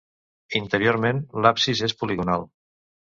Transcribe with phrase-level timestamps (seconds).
[0.59, 2.47] Interiorment l'absis és poligonal.